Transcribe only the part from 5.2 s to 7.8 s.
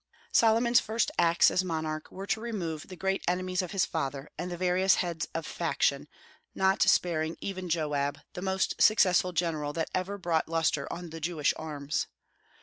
of faction, not sparing even